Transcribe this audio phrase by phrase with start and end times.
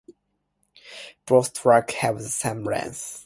[1.27, 3.19] Both tracks have the same length.